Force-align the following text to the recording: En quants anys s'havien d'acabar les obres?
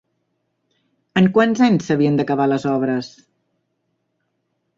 En 1.21 1.29
quants 1.35 1.61
anys 1.67 1.89
s'havien 1.91 2.17
d'acabar 2.21 2.49
les 2.53 2.67
obres? 2.73 3.11